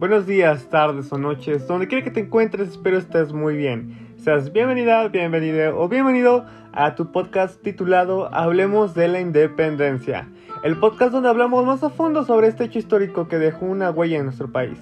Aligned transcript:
Buenos 0.00 0.26
días, 0.26 0.64
tardes 0.70 1.12
o 1.12 1.18
noches, 1.18 1.66
donde 1.66 1.86
quiera 1.86 2.02
que 2.02 2.10
te 2.10 2.20
encuentres, 2.20 2.70
espero 2.70 2.96
estés 2.96 3.34
muy 3.34 3.54
bien. 3.54 4.14
Seas 4.16 4.50
bienvenida, 4.50 5.06
bienvenido 5.08 5.78
o 5.78 5.88
bienvenido 5.90 6.46
a 6.72 6.94
tu 6.94 7.12
podcast 7.12 7.60
titulado 7.60 8.34
Hablemos 8.34 8.94
de 8.94 9.08
la 9.08 9.20
Independencia, 9.20 10.26
el 10.64 10.78
podcast 10.78 11.12
donde 11.12 11.28
hablamos 11.28 11.66
más 11.66 11.82
a 11.82 11.90
fondo 11.90 12.24
sobre 12.24 12.48
este 12.48 12.64
hecho 12.64 12.78
histórico 12.78 13.28
que 13.28 13.36
dejó 13.36 13.66
una 13.66 13.90
huella 13.90 14.16
en 14.16 14.24
nuestro 14.24 14.50
país. 14.50 14.78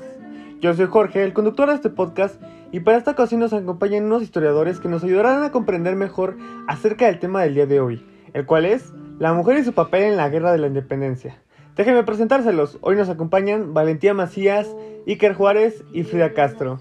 Yo 0.61 0.73
soy 0.75 0.87
Jorge, 0.87 1.25
el 1.25 1.33
conductor 1.33 1.69
de 1.69 1.75
este 1.75 1.91
podcast, 1.91 2.41
y 2.71 2.79
para 2.79 2.99
esta 2.99 3.11
ocasión 3.11 3.41
nos 3.41 3.53
acompañan 3.53 4.05
unos 4.05 4.23
historiadores 4.23 4.79
que 4.79 4.89
nos 4.89 5.03
ayudarán 5.03 5.43
a 5.43 5.51
comprender 5.51 5.97
mejor 5.97 6.37
acerca 6.69 7.07
del 7.07 7.19
tema 7.19 7.43
del 7.43 7.55
día 7.55 7.67
de 7.67 7.81
hoy, 7.81 8.07
el 8.35 8.47
cual 8.47 8.67
es 8.67 8.93
la 9.19 9.35
mujer 9.35 9.59
y 9.59 9.65
su 9.65 9.73
papel 9.73 10.05
en 10.05 10.17
la 10.17 10.29
guerra 10.29 10.53
de 10.53 10.59
la 10.59 10.69
independencia. 10.69 11.43
Déjenme 11.79 12.03
presentárselos. 12.03 12.77
Hoy 12.81 12.97
nos 12.97 13.09
acompañan 13.09 13.73
Valentía 13.73 14.13
Macías, 14.13 14.69
Iker 15.07 15.35
Juárez 15.35 15.85
y 15.93 16.03
Frida 16.03 16.35
Castro. 16.35 16.81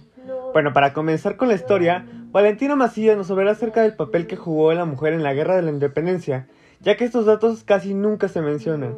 Bueno, 0.53 0.73
para 0.73 0.91
comenzar 0.91 1.37
con 1.37 1.49
la 1.49 1.53
historia, 1.53 2.07
Valentina 2.31 2.75
Macías 2.75 3.15
nos 3.15 3.29
hablará 3.29 3.51
acerca 3.51 3.83
del 3.83 3.95
papel 3.95 4.25
que 4.25 4.37
jugó 4.37 4.73
la 4.73 4.85
mujer 4.85 5.13
en 5.13 5.21
la 5.21 5.35
guerra 5.35 5.55
de 5.55 5.61
la 5.61 5.69
independencia, 5.69 6.47
ya 6.79 6.97
que 6.97 7.05
estos 7.05 7.27
datos 7.27 7.63
casi 7.63 7.93
nunca 7.93 8.27
se 8.27 8.41
mencionan. 8.41 8.97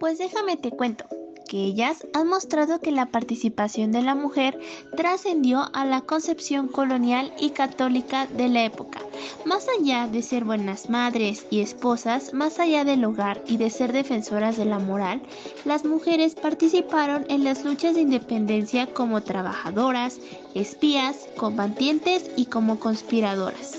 Pues 0.00 0.18
déjame 0.18 0.56
te 0.56 0.72
cuento 0.72 1.06
que 1.46 1.64
ellas 1.64 2.06
han 2.12 2.28
mostrado 2.28 2.80
que 2.80 2.90
la 2.90 3.06
participación 3.06 3.92
de 3.92 4.02
la 4.02 4.14
mujer 4.14 4.58
trascendió 4.96 5.70
a 5.72 5.84
la 5.86 6.02
concepción 6.02 6.68
colonial 6.68 7.32
y 7.38 7.50
católica 7.50 8.26
de 8.26 8.48
la 8.48 8.64
época. 8.64 9.00
Más 9.44 9.66
allá 9.68 10.08
de 10.08 10.22
ser 10.22 10.44
buenas 10.44 10.90
madres 10.90 11.46
y 11.50 11.60
esposas, 11.60 12.34
más 12.34 12.58
allá 12.58 12.84
del 12.84 13.04
hogar 13.04 13.42
y 13.46 13.56
de 13.56 13.70
ser 13.70 13.92
defensoras 13.92 14.56
de 14.56 14.64
la 14.64 14.78
moral, 14.78 15.22
las 15.64 15.84
mujeres 15.84 16.34
participaron 16.34 17.24
en 17.28 17.44
las 17.44 17.64
luchas 17.64 17.94
de 17.94 18.02
independencia 18.02 18.86
como 18.92 19.22
trabajadoras, 19.22 20.18
espías, 20.54 21.28
combatientes 21.36 22.30
y 22.36 22.46
como 22.46 22.78
conspiradoras. 22.78 23.78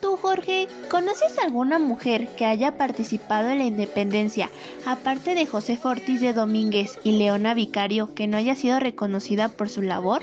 Tú, 0.00 0.16
Jorge, 0.16 0.68
¿conoces 0.88 1.38
alguna 1.38 1.78
mujer 1.78 2.28
que 2.36 2.44
haya 2.44 2.76
participado 2.76 3.50
en 3.50 3.58
la 3.58 3.64
independencia, 3.64 4.50
aparte 4.86 5.34
de 5.34 5.46
José 5.46 5.76
Fortis 5.76 6.20
de 6.20 6.32
Domínguez 6.32 6.98
y 7.02 7.18
Leona 7.18 7.54
Vicario, 7.54 8.14
que 8.14 8.28
no 8.28 8.36
haya 8.36 8.54
sido 8.54 8.78
reconocida 8.78 9.48
por 9.48 9.68
su 9.68 9.82
labor? 9.82 10.22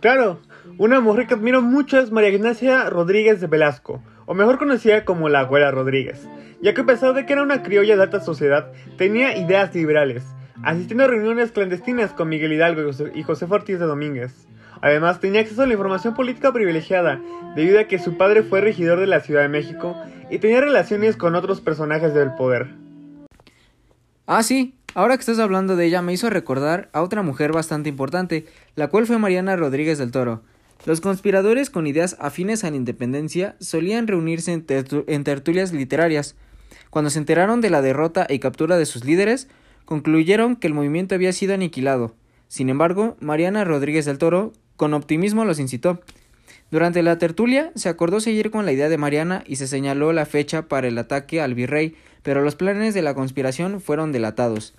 Claro, 0.00 0.40
una 0.78 1.00
mujer 1.00 1.28
que 1.28 1.34
admiro 1.34 1.62
mucho 1.62 1.98
es 1.98 2.10
María 2.10 2.30
Ignacia 2.30 2.90
Rodríguez 2.90 3.40
de 3.40 3.46
Velasco, 3.46 4.02
o 4.26 4.34
mejor 4.34 4.58
conocida 4.58 5.04
como 5.04 5.28
la 5.28 5.40
abuela 5.40 5.70
Rodríguez, 5.70 6.26
ya 6.60 6.74
que 6.74 6.80
a 6.80 6.86
pesar 6.86 7.14
de 7.14 7.24
que 7.24 7.34
era 7.34 7.42
una 7.42 7.62
criolla 7.62 7.96
de 7.96 8.02
alta 8.02 8.20
sociedad, 8.20 8.72
tenía 8.96 9.36
ideas 9.36 9.72
liberales, 9.74 10.24
asistiendo 10.64 11.04
a 11.04 11.08
reuniones 11.08 11.52
clandestinas 11.52 12.12
con 12.12 12.28
Miguel 12.28 12.52
Hidalgo 12.52 12.90
y 13.14 13.22
José 13.22 13.46
Fortis 13.46 13.78
de 13.78 13.86
Domínguez. 13.86 14.48
Además, 14.80 15.20
tenía 15.20 15.40
acceso 15.40 15.62
a 15.62 15.66
la 15.66 15.74
información 15.74 16.14
política 16.14 16.52
privilegiada, 16.52 17.20
debido 17.54 17.78
a 17.80 17.84
que 17.84 17.98
su 17.98 18.16
padre 18.16 18.42
fue 18.42 18.60
regidor 18.60 18.98
de 19.00 19.06
la 19.06 19.20
Ciudad 19.20 19.42
de 19.42 19.48
México 19.48 19.96
y 20.30 20.38
tenía 20.38 20.60
relaciones 20.60 21.16
con 21.16 21.34
otros 21.34 21.60
personajes 21.60 22.14
del 22.14 22.34
poder. 22.34 22.68
Ah, 24.26 24.42
sí, 24.42 24.74
ahora 24.94 25.16
que 25.16 25.20
estás 25.20 25.38
hablando 25.38 25.76
de 25.76 25.86
ella 25.86 26.00
me 26.00 26.12
hizo 26.12 26.30
recordar 26.30 26.88
a 26.92 27.02
otra 27.02 27.22
mujer 27.22 27.52
bastante 27.52 27.88
importante, 27.88 28.46
la 28.76 28.88
cual 28.88 29.06
fue 29.06 29.18
Mariana 29.18 29.56
Rodríguez 29.56 29.98
del 29.98 30.10
Toro. 30.10 30.42
Los 30.84 31.00
conspiradores 31.00 31.70
con 31.70 31.86
ideas 31.86 32.16
afines 32.18 32.64
a 32.64 32.70
la 32.70 32.76
independencia 32.76 33.56
solían 33.60 34.08
reunirse 34.08 34.52
en, 34.52 34.64
en 35.06 35.24
tertulias 35.24 35.72
literarias. 35.72 36.34
Cuando 36.90 37.10
se 37.10 37.18
enteraron 37.18 37.60
de 37.60 37.70
la 37.70 37.82
derrota 37.82 38.26
y 38.28 38.38
captura 38.38 38.76
de 38.76 38.86
sus 38.86 39.04
líderes, 39.04 39.48
concluyeron 39.84 40.56
que 40.56 40.66
el 40.66 40.74
movimiento 40.74 41.14
había 41.14 41.32
sido 41.32 41.54
aniquilado. 41.54 42.14
Sin 42.52 42.68
embargo, 42.68 43.16
Mariana 43.18 43.64
Rodríguez 43.64 44.04
del 44.04 44.18
Toro 44.18 44.52
con 44.76 44.92
optimismo 44.92 45.46
los 45.46 45.58
incitó. 45.58 46.02
Durante 46.70 47.02
la 47.02 47.16
tertulia 47.16 47.72
se 47.76 47.88
acordó 47.88 48.20
seguir 48.20 48.50
con 48.50 48.66
la 48.66 48.72
idea 48.72 48.90
de 48.90 48.98
Mariana 48.98 49.42
y 49.46 49.56
se 49.56 49.66
señaló 49.66 50.12
la 50.12 50.26
fecha 50.26 50.68
para 50.68 50.86
el 50.86 50.98
ataque 50.98 51.40
al 51.40 51.54
virrey, 51.54 51.96
pero 52.22 52.42
los 52.42 52.54
planes 52.54 52.92
de 52.92 53.00
la 53.00 53.14
conspiración 53.14 53.80
fueron 53.80 54.12
delatados. 54.12 54.74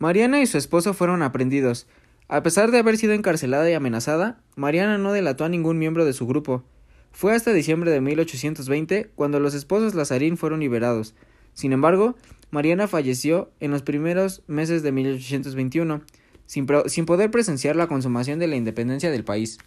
Mariana 0.00 0.40
y 0.40 0.46
su 0.46 0.58
esposo 0.58 0.92
fueron 0.92 1.22
aprendidos. 1.22 1.86
A 2.26 2.42
pesar 2.42 2.72
de 2.72 2.80
haber 2.80 2.96
sido 2.98 3.12
encarcelada 3.12 3.70
y 3.70 3.74
amenazada, 3.74 4.40
Mariana 4.56 4.98
no 4.98 5.12
delató 5.12 5.44
a 5.44 5.48
ningún 5.48 5.78
miembro 5.78 6.04
de 6.04 6.14
su 6.14 6.26
grupo. 6.26 6.64
Fue 7.12 7.32
hasta 7.32 7.52
diciembre 7.52 7.92
de 7.92 8.00
1820 8.00 9.12
cuando 9.14 9.38
los 9.38 9.54
esposos 9.54 9.94
Lazarín 9.94 10.36
fueron 10.36 10.58
liberados. 10.58 11.14
Sin 11.52 11.72
embargo, 11.72 12.16
Mariana 12.50 12.88
falleció 12.88 13.52
en 13.60 13.70
los 13.70 13.82
primeros 13.82 14.42
meses 14.48 14.82
de 14.82 14.90
1821 14.90 16.02
sin, 16.46 16.66
sin 16.86 17.06
poder 17.06 17.30
presenciar 17.30 17.76
la 17.76 17.86
consumación 17.86 18.38
de 18.38 18.48
la 18.48 18.56
independencia 18.56 19.10
del 19.10 19.24
país. 19.24 19.58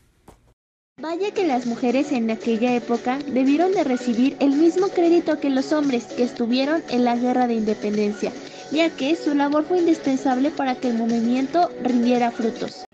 Vaya 1.00 1.32
que 1.32 1.46
las 1.46 1.68
mujeres 1.68 2.12
en 2.12 2.32
aquella 2.32 2.74
época 2.76 3.20
debieron 3.32 3.72
de 3.72 3.84
recibir 3.84 4.36
el 4.40 4.56
mismo 4.56 4.88
crédito 4.88 5.40
que 5.40 5.52
los 5.52 5.72
hombres 5.72 6.06
que 6.06 6.24
estuvieron 6.24 6.82
en 6.90 7.06
la 7.06 7.16
guerra 7.16 7.46
de 7.46 7.54
independencia, 7.54 8.32
ya 8.72 8.90
que 8.90 9.16
su 9.16 9.36
labor 9.36 9.66
fue 9.66 9.78
indispensable 9.78 10.50
para 10.50 10.74
que 10.74 10.90
el 10.90 10.98
movimiento 10.98 11.70
rindiera 11.84 12.32
frutos. 12.32 12.86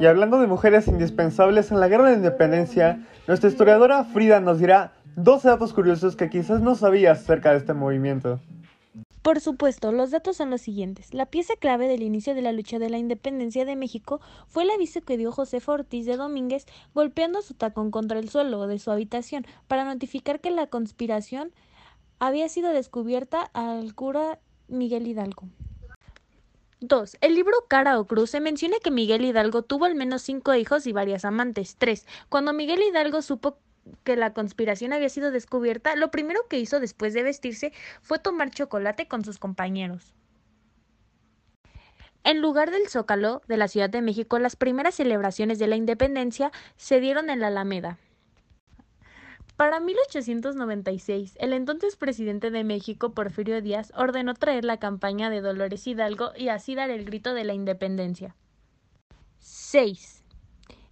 Y 0.00 0.06
hablando 0.06 0.40
de 0.40 0.48
mujeres 0.48 0.88
indispensables 0.88 1.70
en 1.70 1.78
la 1.78 1.86
guerra 1.86 2.10
de 2.10 2.16
independencia, 2.16 3.06
nuestra 3.28 3.50
historiadora 3.50 4.02
Frida 4.02 4.40
nos 4.40 4.58
dirá 4.58 4.94
dos 5.14 5.44
datos 5.44 5.72
curiosos 5.72 6.16
que 6.16 6.28
quizás 6.28 6.60
no 6.60 6.74
sabías 6.74 7.20
acerca 7.20 7.52
de 7.52 7.58
este 7.58 7.72
movimiento. 7.72 8.40
Por 9.22 9.40
supuesto, 9.40 9.92
los 9.92 10.10
datos 10.10 10.36
son 10.36 10.50
los 10.50 10.60
siguientes. 10.60 11.14
La 11.14 11.26
pieza 11.26 11.54
clave 11.54 11.86
del 11.86 12.02
inicio 12.02 12.34
de 12.34 12.42
la 12.42 12.50
lucha 12.50 12.80
de 12.80 12.90
la 12.90 12.98
independencia 12.98 13.64
de 13.64 13.76
México 13.76 14.20
fue 14.48 14.64
el 14.64 14.70
aviso 14.70 15.00
que 15.00 15.16
dio 15.16 15.30
José 15.30 15.62
Ortiz 15.64 16.06
de 16.06 16.16
Domínguez 16.16 16.66
golpeando 16.92 17.40
su 17.40 17.54
tacón 17.54 17.92
contra 17.92 18.18
el 18.18 18.28
suelo 18.28 18.66
de 18.66 18.80
su 18.80 18.90
habitación 18.90 19.46
para 19.68 19.84
notificar 19.84 20.40
que 20.40 20.50
la 20.50 20.66
conspiración 20.66 21.52
había 22.18 22.48
sido 22.48 22.70
descubierta 22.70 23.42
al 23.54 23.94
cura 23.94 24.40
Miguel 24.66 25.06
Hidalgo. 25.06 25.46
2. 26.80 27.18
El 27.20 27.36
libro 27.36 27.54
Cara 27.68 28.00
o 28.00 28.06
Cruz 28.06 28.30
se 28.30 28.40
menciona 28.40 28.76
que 28.82 28.90
Miguel 28.90 29.24
Hidalgo 29.24 29.62
tuvo 29.62 29.84
al 29.84 29.94
menos 29.94 30.22
cinco 30.22 30.52
hijos 30.54 30.86
y 30.88 30.92
varias 30.92 31.24
amantes. 31.24 31.76
3. 31.78 32.06
Cuando 32.28 32.52
Miguel 32.52 32.82
Hidalgo 32.82 33.22
supo 33.22 33.58
que 34.04 34.16
la 34.16 34.32
conspiración 34.32 34.92
había 34.92 35.08
sido 35.08 35.30
descubierta, 35.30 35.96
lo 35.96 36.10
primero 36.10 36.40
que 36.48 36.58
hizo 36.58 36.80
después 36.80 37.14
de 37.14 37.22
vestirse 37.22 37.72
fue 38.00 38.18
tomar 38.18 38.50
chocolate 38.50 39.08
con 39.08 39.24
sus 39.24 39.38
compañeros. 39.38 40.14
En 42.24 42.40
lugar 42.40 42.70
del 42.70 42.88
Zócalo 42.88 43.42
de 43.48 43.56
la 43.56 43.66
Ciudad 43.66 43.90
de 43.90 44.02
México, 44.02 44.38
las 44.38 44.54
primeras 44.54 44.94
celebraciones 44.94 45.58
de 45.58 45.66
la 45.66 45.76
independencia 45.76 46.52
se 46.76 47.00
dieron 47.00 47.30
en 47.30 47.40
la 47.40 47.48
Alameda. 47.48 47.98
Para 49.56 49.80
1896, 49.80 51.36
el 51.38 51.52
entonces 51.52 51.96
presidente 51.96 52.50
de 52.50 52.64
México, 52.64 53.12
Porfirio 53.12 53.60
Díaz, 53.60 53.92
ordenó 53.96 54.34
traer 54.34 54.64
la 54.64 54.78
campaña 54.78 55.30
de 55.30 55.40
Dolores 55.40 55.86
Hidalgo 55.86 56.32
y 56.36 56.48
así 56.48 56.74
dar 56.74 56.90
el 56.90 57.04
grito 57.04 57.34
de 57.34 57.44
la 57.44 57.54
independencia. 57.54 58.34
6. 59.38 60.21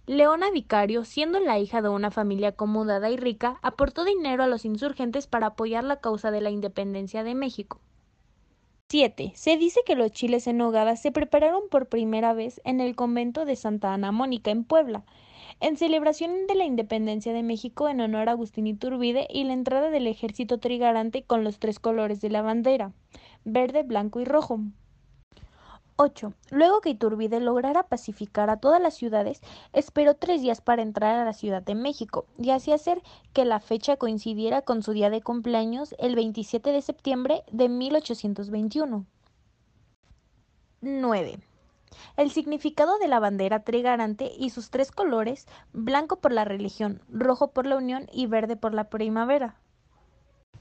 Leona 0.07 0.49
Vicario, 0.49 1.05
siendo 1.05 1.39
la 1.39 1.59
hija 1.59 1.81
de 1.81 1.89
una 1.89 2.09
familia 2.09 2.49
acomodada 2.49 3.09
y 3.11 3.17
rica, 3.17 3.59
aportó 3.61 4.03
dinero 4.03 4.43
a 4.43 4.47
los 4.47 4.65
insurgentes 4.65 5.27
para 5.27 5.47
apoyar 5.47 5.83
la 5.83 5.99
causa 5.99 6.31
de 6.31 6.41
la 6.41 6.49
independencia 6.49 7.23
de 7.23 7.35
México. 7.35 7.79
7. 8.89 9.31
Se 9.35 9.55
dice 9.57 9.81
que 9.85 9.95
los 9.95 10.11
chiles 10.11 10.47
en 10.47 10.57
nogada 10.57 10.97
se 10.97 11.11
prepararon 11.11 11.61
por 11.69 11.87
primera 11.87 12.33
vez 12.33 12.59
en 12.65 12.81
el 12.81 12.95
convento 12.95 13.45
de 13.45 13.55
Santa 13.55 13.93
Ana 13.93 14.11
Mónica 14.11 14.51
en 14.51 14.65
Puebla, 14.65 15.05
en 15.61 15.77
celebración 15.77 16.47
de 16.47 16.55
la 16.55 16.65
independencia 16.65 17.31
de 17.31 17.43
México 17.43 17.87
en 17.87 18.01
honor 18.01 18.27
a 18.27 18.33
Agustín 18.33 18.67
Iturbide 18.67 19.27
y 19.29 19.43
la 19.43 19.53
entrada 19.53 19.91
del 19.91 20.07
ejército 20.07 20.57
trigarante 20.57 21.23
con 21.23 21.43
los 21.43 21.59
tres 21.59 21.79
colores 21.79 22.19
de 22.19 22.31
la 22.31 22.41
bandera, 22.41 22.91
verde, 23.45 23.83
blanco 23.83 24.19
y 24.19 24.25
rojo. 24.25 24.59
8. 26.01 26.33
Luego 26.49 26.81
que 26.81 26.89
Iturbide 26.89 27.39
lograra 27.39 27.83
pacificar 27.83 28.49
a 28.49 28.57
todas 28.57 28.81
las 28.81 28.95
ciudades, 28.95 29.39
esperó 29.71 30.15
tres 30.15 30.41
días 30.41 30.59
para 30.59 30.81
entrar 30.81 31.19
a 31.19 31.25
la 31.25 31.33
Ciudad 31.33 31.61
de 31.61 31.75
México 31.75 32.25
y 32.39 32.49
así 32.49 32.71
hacer 32.71 33.03
que 33.33 33.45
la 33.45 33.59
fecha 33.59 33.97
coincidiera 33.97 34.63
con 34.63 34.81
su 34.81 34.93
día 34.93 35.11
de 35.11 35.21
cumpleaños 35.21 35.93
el 35.99 36.15
27 36.15 36.71
de 36.71 36.81
septiembre 36.81 37.43
de 37.51 37.69
1821. 37.69 39.05
9. 40.81 41.39
El 42.17 42.31
significado 42.31 42.97
de 42.97 43.07
la 43.07 43.19
bandera 43.19 43.63
trigarante 43.63 44.31
y 44.35 44.49
sus 44.49 44.71
tres 44.71 44.91
colores, 44.91 45.45
blanco 45.71 46.15
por 46.15 46.31
la 46.31 46.45
religión, 46.45 46.99
rojo 47.09 47.51
por 47.51 47.67
la 47.67 47.77
unión 47.77 48.07
y 48.11 48.25
verde 48.25 48.55
por 48.55 48.73
la 48.73 48.89
primavera. 48.89 49.55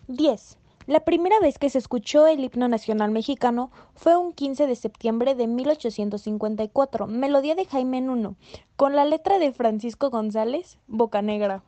10. 0.09 0.60
La 0.87 1.01
primera 1.01 1.39
vez 1.41 1.59
que 1.59 1.69
se 1.69 1.79
escuchó 1.79 2.27
el 2.27 2.43
himno 2.43 2.67
nacional 2.67 3.11
mexicano 3.11 3.71
fue 3.95 4.17
un 4.17 4.33
15 4.33 4.67
de 4.67 4.75
septiembre 4.75 5.35
de 5.35 5.47
1854, 5.47 7.07
melodía 7.07 7.55
de 7.55 7.67
Jaime 7.67 8.01
Nuno, 8.01 8.37
con 8.77 8.97
la 8.97 9.05
letra 9.05 9.39
de 9.39 9.53
Francisco 9.53 10.09
González, 10.09 10.79
Bocanegra. 10.87 11.63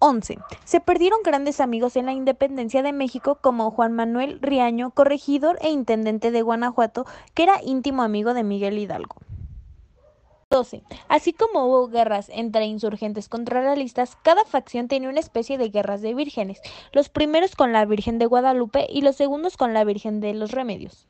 11. 0.00 0.38
Se 0.64 0.80
perdieron 0.80 1.20
grandes 1.24 1.60
amigos 1.60 1.96
en 1.96 2.06
la 2.06 2.12
independencia 2.12 2.82
de 2.82 2.92
México 2.92 3.38
como 3.40 3.70
Juan 3.70 3.92
Manuel 3.92 4.38
Riaño, 4.40 4.92
corregidor 4.92 5.58
e 5.60 5.70
intendente 5.70 6.30
de 6.30 6.42
Guanajuato, 6.42 7.04
que 7.34 7.42
era 7.42 7.62
íntimo 7.62 8.02
amigo 8.02 8.32
de 8.32 8.44
Miguel 8.44 8.78
Hidalgo. 8.78 9.16
12. 10.58 10.82
Así 11.08 11.32
como 11.32 11.66
hubo 11.66 11.86
guerras 11.86 12.28
entre 12.34 12.66
insurgentes 12.66 13.28
contra 13.28 13.60
realistas, 13.60 14.18
cada 14.24 14.44
facción 14.44 14.88
tenía 14.88 15.08
una 15.08 15.20
especie 15.20 15.56
de 15.56 15.68
guerras 15.68 16.02
de 16.02 16.14
vírgenes, 16.14 16.60
los 16.92 17.08
primeros 17.08 17.54
con 17.54 17.72
la 17.72 17.84
Virgen 17.84 18.18
de 18.18 18.26
Guadalupe 18.26 18.84
y 18.90 19.02
los 19.02 19.14
segundos 19.14 19.56
con 19.56 19.72
la 19.72 19.84
Virgen 19.84 20.20
de 20.20 20.34
los 20.34 20.50
Remedios. 20.50 21.06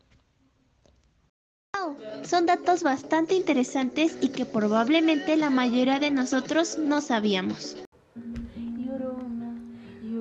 Son 2.25 2.45
datos 2.45 2.83
bastante 2.83 3.35
interesantes 3.35 4.19
y 4.21 4.29
que 4.29 4.45
probablemente 4.45 5.35
la 5.37 5.49
mayoría 5.49 5.99
de 5.99 6.11
nosotros 6.11 6.77
no 6.77 7.00
sabíamos. 7.00 7.77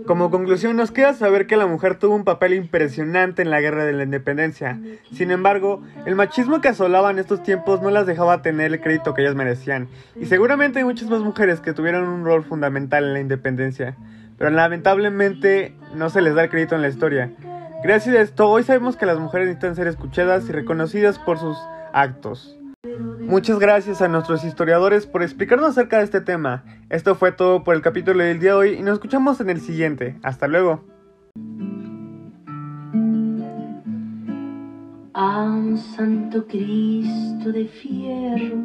Como 0.08 0.32
conclusión, 0.32 0.78
nos 0.78 0.92
queda 0.92 1.14
saber 1.14 1.48
que 1.48 1.58
la 1.58 1.68
mujer 1.68 2.00
tuvo 2.00 2.16
un 2.16 2.24
papel 2.24 2.54
impresionante 2.54 3.42
en 3.42 3.50
la 3.50 3.60
guerra 3.60 3.84
de 3.84 3.92
la 3.92 4.04
independencia. 4.04 4.80
Sin 5.12 5.32
embargo, 5.32 5.84
el 6.06 6.16
machismo 6.16 6.62
que 6.62 6.70
asolaba 6.70 7.12
en 7.12 7.20
estos 7.20 7.44
tiempos 7.44 7.82
no 7.82 7.92
las 7.92 8.08
dejaba 8.08 8.42
tener 8.42 8.72
el 8.72 8.80
crédito 8.80 9.14
que 9.14 9.24
ellas 9.24 9.36
merecían. 9.36 9.90
Y 10.16 10.26
seguramente 10.26 10.80
hay 10.80 10.86
muchas 10.86 11.10
más 11.10 11.20
mujeres 11.20 11.60
que 11.60 11.74
tuvieron 11.74 12.08
un 12.08 12.24
rol 12.24 12.46
fundamental 12.46 13.04
en 13.04 13.14
la 13.14 13.20
independencia. 13.20 13.98
Pero 14.38 14.50
lamentablemente 14.50 15.76
no 15.94 16.10
se 16.10 16.22
les 16.22 16.36
da 16.36 16.46
el 16.46 16.50
crédito 16.50 16.76
en 16.76 16.84
la 16.84 16.88
historia. 16.88 17.32
Gracias 17.84 18.16
a 18.16 18.22
esto, 18.22 18.50
hoy 18.50 18.64
sabemos 18.64 18.96
que 18.96 19.06
las 19.06 19.20
mujeres 19.20 19.48
necesitan 19.48 19.76
ser 19.76 19.88
escuchadas 19.88 20.48
y 20.48 20.54
reconocidas 20.54 21.20
por 21.20 21.38
sus 21.38 21.58
actos. 21.92 22.58
Muchas 23.28 23.60
gracias 23.60 24.02
a 24.02 24.08
nuestros 24.08 24.44
historiadores 24.44 25.06
por 25.06 25.22
explicarnos 25.22 25.70
acerca 25.70 25.98
de 25.98 26.06
este 26.06 26.22
tema. 26.22 26.64
Esto 26.90 27.14
fue 27.16 27.34
todo 27.34 27.64
por 27.64 27.76
el 27.76 27.82
capítulo 27.82 28.24
del 28.24 28.40
día 28.40 28.52
de 28.52 28.58
hoy 28.58 28.74
y 28.76 28.82
nos 28.82 28.94
escuchamos 28.94 29.42
en 29.42 29.50
el 29.50 29.60
siguiente. 29.60 30.16
Hasta 30.24 30.48
luego. 30.48 30.86
Santo 35.96 36.46
Cristo 36.48 37.52
de 37.52 37.66
fierro 37.66 38.56